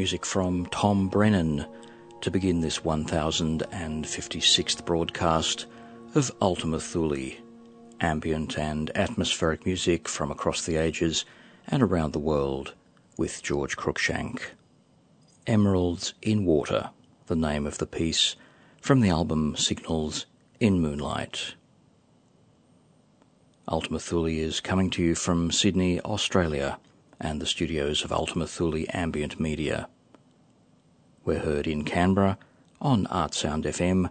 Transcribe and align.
music 0.00 0.24
from 0.24 0.64
Tom 0.68 1.08
Brennan 1.08 1.66
to 2.22 2.30
begin 2.30 2.62
this 2.62 2.78
1056th 2.78 4.84
broadcast 4.86 5.66
of 6.14 6.32
Ultima 6.40 6.80
Thule, 6.80 7.32
ambient 8.00 8.58
and 8.58 8.90
atmospheric 8.96 9.66
music 9.66 10.08
from 10.08 10.30
across 10.30 10.64
the 10.64 10.76
ages 10.76 11.26
and 11.68 11.82
around 11.82 12.14
the 12.14 12.18
world 12.18 12.72
with 13.18 13.42
George 13.42 13.76
Cruikshank. 13.76 14.40
Emeralds 15.46 16.14
in 16.22 16.46
Water, 16.46 16.88
the 17.26 17.36
name 17.36 17.66
of 17.66 17.76
the 17.76 17.84
piece 17.84 18.36
from 18.80 19.02
the 19.02 19.10
album 19.10 19.54
Signals 19.54 20.24
in 20.60 20.80
Moonlight. 20.80 21.56
Ultima 23.68 23.98
Thule 23.98 24.28
is 24.28 24.60
coming 24.60 24.88
to 24.88 25.02
you 25.02 25.14
from 25.14 25.50
Sydney, 25.50 26.00
Australia 26.00 26.78
and 27.20 27.40
the 27.40 27.46
studios 27.46 28.02
of 28.02 28.12
Ultima 28.12 28.46
Thule 28.46 28.86
Ambient 28.94 29.38
Media. 29.38 29.88
We're 31.24 31.40
heard 31.40 31.66
in 31.66 31.84
Canberra 31.84 32.38
on 32.80 33.06
Artsound 33.06 33.64
FM 33.64 34.10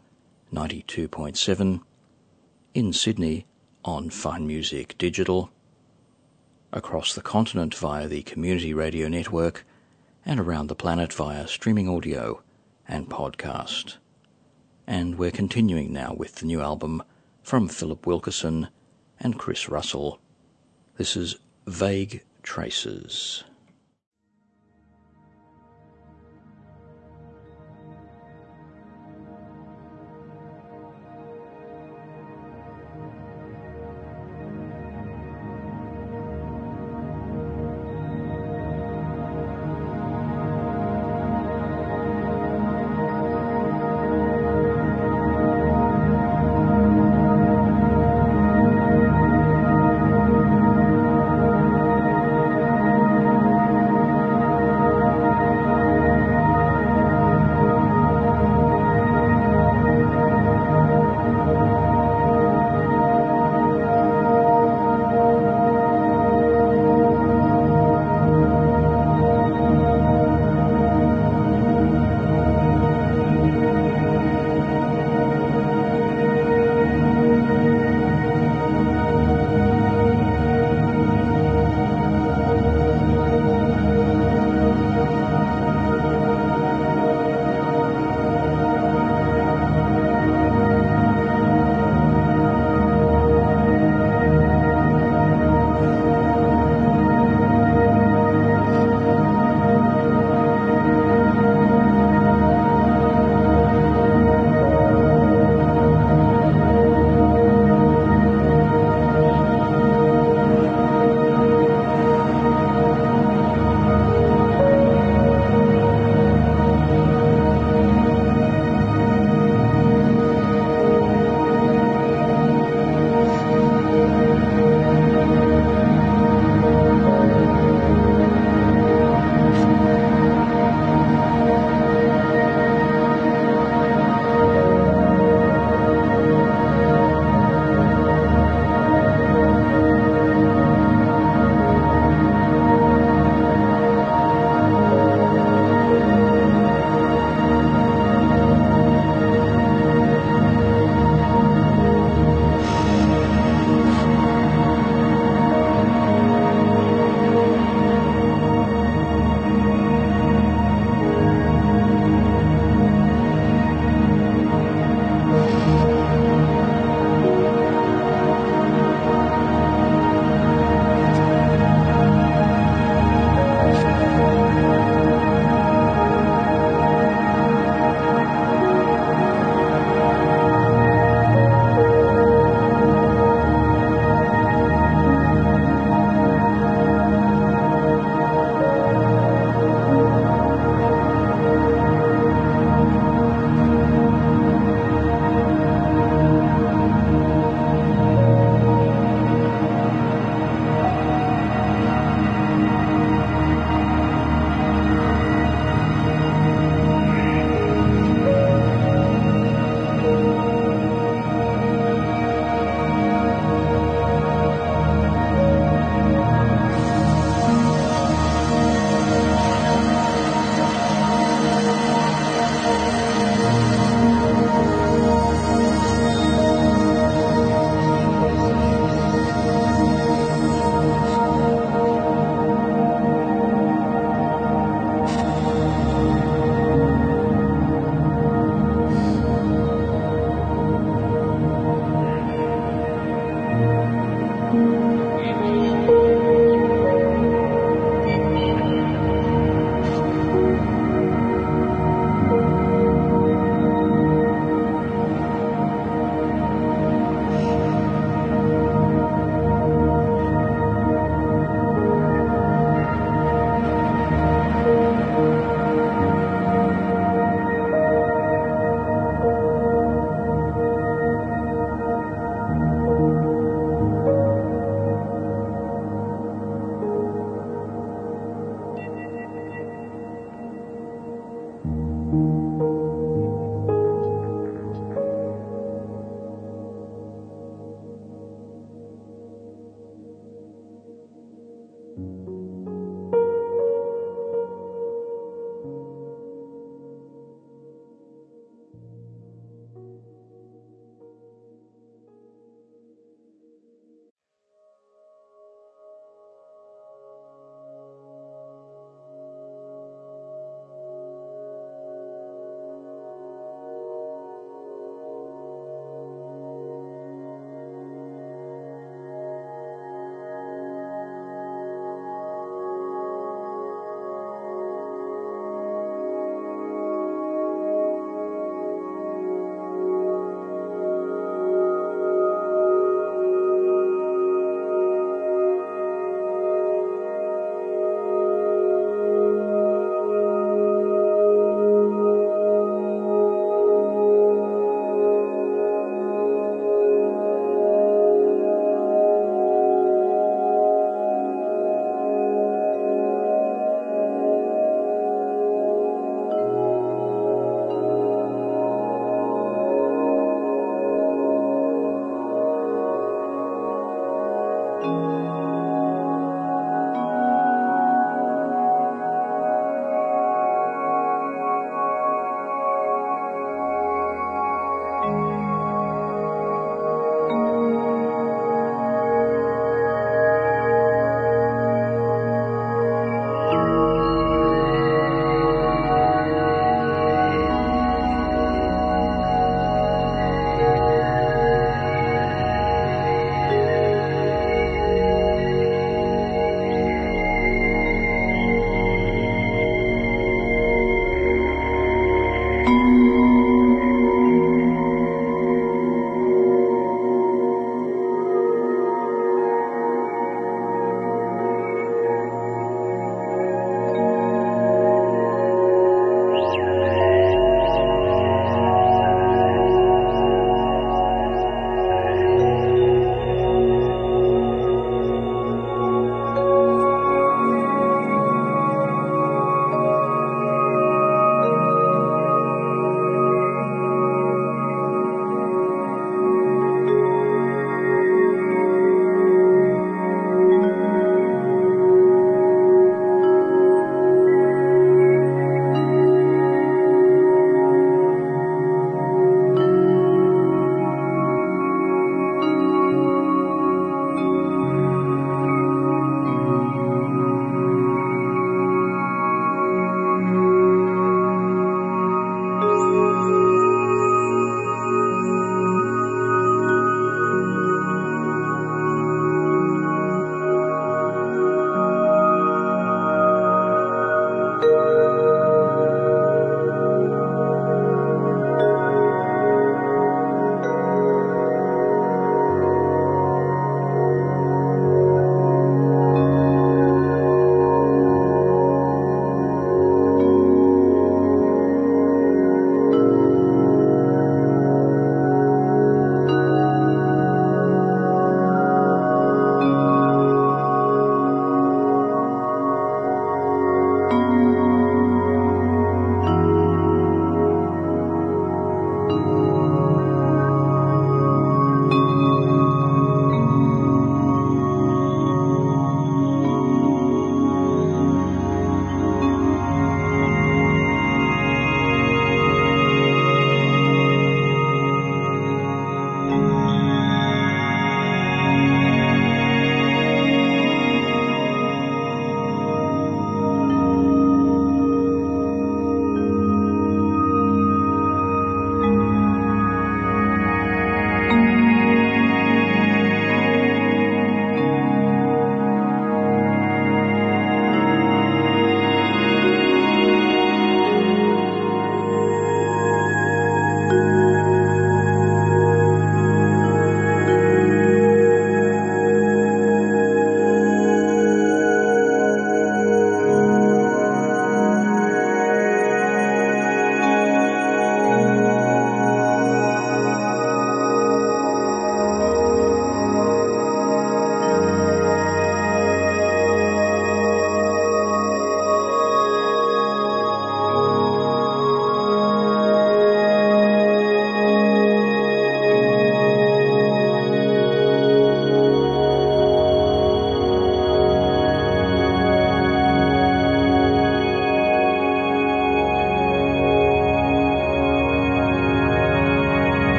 92.7, 0.53 1.81
in 2.75 2.93
Sydney 2.93 3.47
on 3.83 4.11
Fine 4.11 4.45
Music 4.45 4.95
Digital, 4.99 5.49
across 6.71 7.15
the 7.15 7.21
continent 7.21 7.73
via 7.73 8.07
the 8.07 8.21
Community 8.21 8.75
Radio 8.75 9.07
Network, 9.07 9.65
and 10.23 10.39
around 10.39 10.67
the 10.67 10.75
planet 10.75 11.11
via 11.11 11.47
streaming 11.47 11.89
audio 11.89 12.43
and 12.87 13.09
podcast. 13.09 13.97
And 14.85 15.17
we're 15.17 15.31
continuing 15.31 15.91
now 15.91 16.13
with 16.13 16.35
the 16.35 16.45
new 16.45 16.61
album 16.61 17.01
from 17.41 17.67
Philip 17.67 18.05
Wilkerson 18.05 18.67
and 19.19 19.39
Chris 19.39 19.67
Russell. 19.67 20.19
This 20.97 21.15
is 21.15 21.37
Vague 21.65 22.23
traces. 22.49 23.43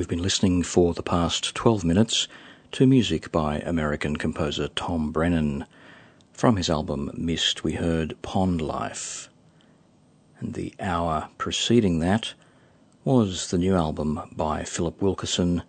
We've 0.00 0.08
been 0.08 0.22
listening 0.22 0.62
for 0.62 0.94
the 0.94 1.02
past 1.02 1.54
12 1.54 1.84
minutes 1.84 2.26
to 2.72 2.86
music 2.86 3.30
by 3.30 3.58
American 3.58 4.16
composer 4.16 4.68
Tom 4.68 5.12
Brennan. 5.12 5.66
From 6.32 6.56
his 6.56 6.70
album 6.70 7.10
Mist, 7.12 7.64
we 7.64 7.74
heard 7.74 8.16
Pond 8.22 8.62
Life. 8.62 9.28
And 10.38 10.54
the 10.54 10.72
hour 10.80 11.28
preceding 11.36 11.98
that 11.98 12.32
was 13.04 13.50
the 13.50 13.58
new 13.58 13.76
album 13.76 14.22
by 14.32 14.64
Phillip 14.64 15.02
Wilkerson 15.02 15.64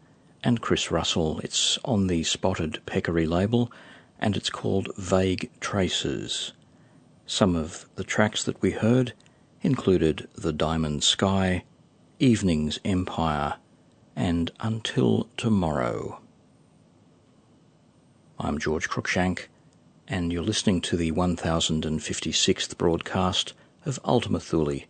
and 0.46 0.62
Chris 0.62 0.92
Russell. 0.92 1.42
It's 1.42 1.78
on 1.84 2.08
the 2.08 2.24
Spotted 2.24 2.82
Peccary 2.86 3.28
label 3.28 3.70
and 4.18 4.38
it's 4.38 4.50
called 4.50 4.96
Vague 4.98 5.52
Traces. 5.60 6.54
Some 7.26 7.58
of 7.58 7.86
the 7.96 8.06
tracks 8.06 8.46
that 8.46 8.62
we 8.62 8.72
heard 8.72 9.12
included 9.62 10.30
The 10.36 10.54
Diamond 10.54 11.04
Sky, 11.04 11.66
Evening's 12.18 12.80
Empire, 12.86 13.56
and 14.22 14.52
Until 14.60 15.28
Tomorrow. 15.36 16.22
I'm 18.40 18.60
George 18.60 18.88
Cruikshank, 18.88 19.48
and 20.08 20.32
you're 20.32 20.44
listening 20.44 20.80
to 20.82 20.96
the 20.96 21.12
1056th 21.12 22.78
broadcast 22.78 23.54
of 23.84 24.00
Ultima 24.06 24.40
Thule, 24.40 24.82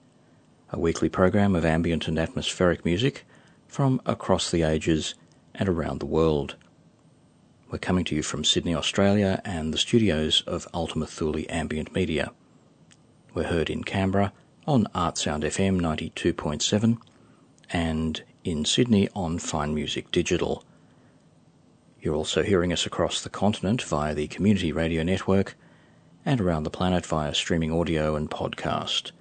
a 0.74 0.78
weekly 0.78 1.08
program 1.08 1.56
of 1.56 1.64
ambient 1.64 2.10
and 2.10 2.20
atmospheric 2.20 2.84
music 2.84 3.26
from 3.70 4.02
across 4.06 4.52
the 4.52 4.64
ages 4.64 5.16
and 5.56 5.70
around 5.70 6.02
the 6.02 6.06
world. 6.06 6.58
We're 7.70 7.78
coming 7.78 8.04
to 8.06 8.16
you 8.16 8.24
from 8.24 8.44
Sydney, 8.44 8.76
Australia, 8.76 9.42
and 9.46 9.74
the 9.74 9.78
studios 9.78 10.44
of 10.46 10.68
Ultima 10.74 11.08
Thule 11.08 11.46
Ambient 11.48 11.96
Media. 11.96 12.34
We're 13.34 13.44
heard 13.48 13.70
in 13.70 13.86
Canberra 13.86 14.34
on 14.68 14.88
Artsound 14.94 15.44
FM 15.44 15.80
92.7 15.80 16.98
and 17.70 18.24
in 18.44 18.66
Sydney 18.66 19.08
on 19.16 19.38
Fine 19.38 19.76
Music 19.76 20.12
Digital. 20.12 20.64
You're 22.02 22.16
also 22.16 22.42
hearing 22.44 22.74
us 22.74 22.86
across 22.86 23.22
the 23.22 23.30
continent 23.30 23.82
via 23.82 24.16
the 24.16 24.28
Community 24.28 24.72
Radio 24.72 25.04
Network 25.04 25.56
and 26.26 26.42
around 26.42 26.64
the 26.64 26.70
planet 26.70 27.06
via 27.06 27.34
streaming 27.34 27.72
audio 27.72 28.16
and 28.16 28.30
podcast. 28.30 29.12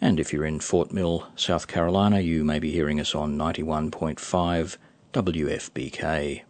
And 0.00 0.18
if 0.18 0.32
you're 0.32 0.46
in 0.46 0.60
Fort 0.60 0.92
Mill, 0.92 1.26
South 1.36 1.66
Carolina, 1.66 2.20
you 2.20 2.44
may 2.44 2.58
be 2.58 2.70
hearing 2.70 3.00
us 3.00 3.14
on 3.14 3.36
91.5 3.36 4.76
WFBK. 5.12 6.42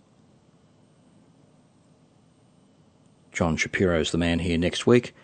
John 3.32 3.56
Shapiro's 3.56 4.12
the 4.12 4.18
man 4.18 4.40
here 4.40 4.58
next 4.58 4.86
week, 4.86 5.14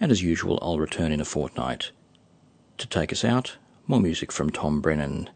and 0.00 0.10
as 0.10 0.22
usual, 0.22 0.58
I'll 0.62 0.78
return 0.78 1.12
in 1.12 1.20
a 1.20 1.24
fortnight. 1.24 1.90
To 2.78 2.86
take 2.86 3.12
us 3.12 3.24
out, 3.24 3.56
more 3.86 4.00
music 4.00 4.30
from 4.32 4.50
Tom 4.50 4.80
Brennan, 4.80 5.30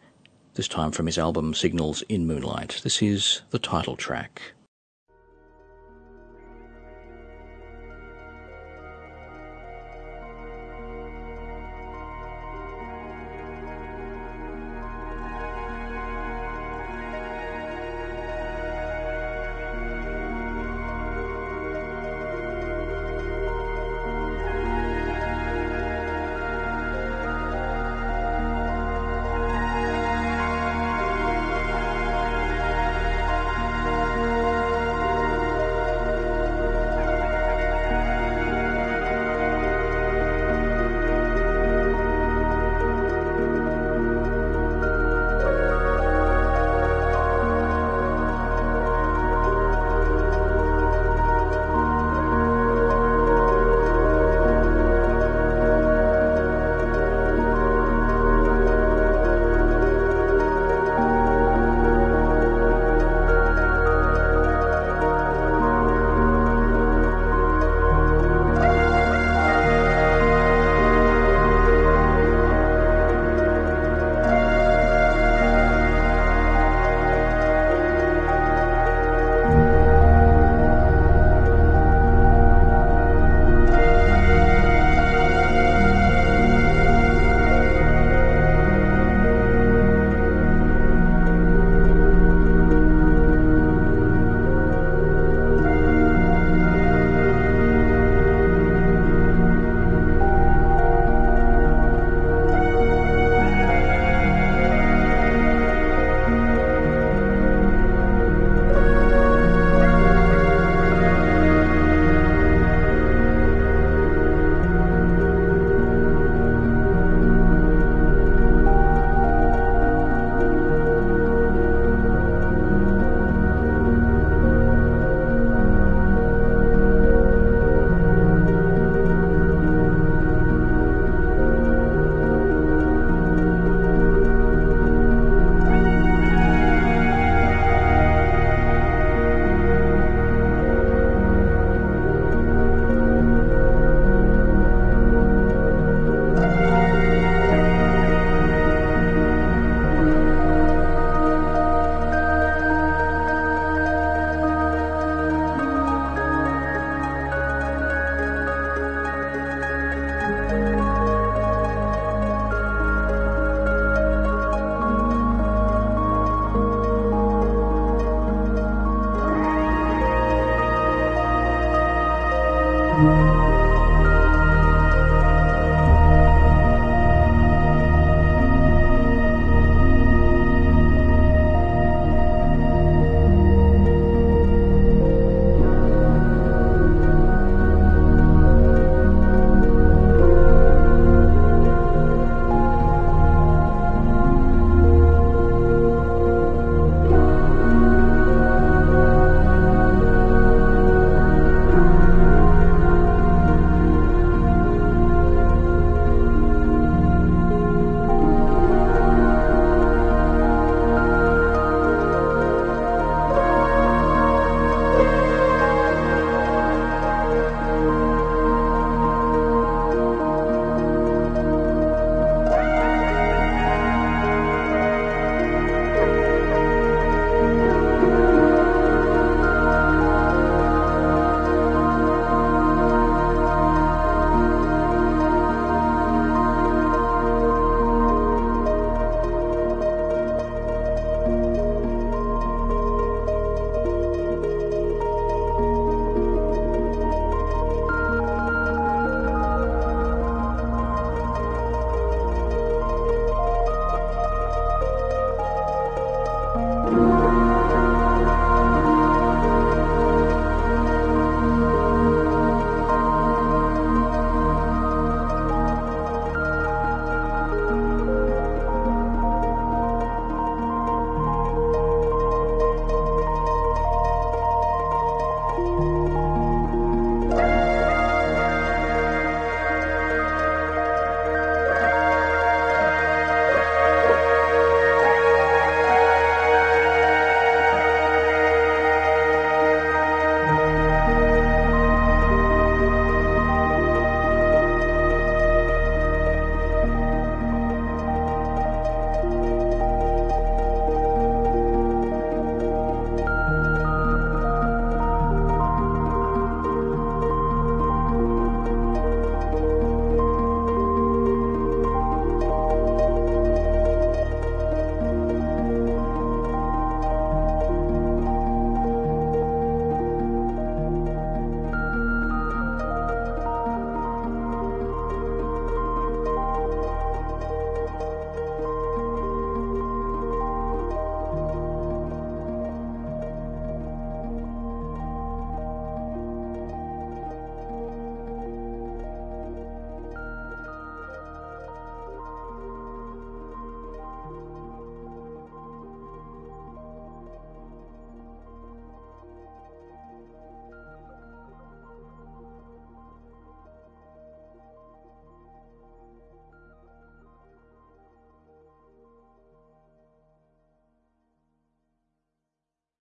this 0.54 0.68
time 0.68 0.90
from 0.90 1.06
his 1.06 1.18
album 1.18 1.54
Signals 1.54 2.02
in 2.08 2.26
Moonlight. 2.26 2.80
This 2.82 3.02
is 3.02 3.42
the 3.50 3.58
title 3.58 3.96
track. 3.96 4.52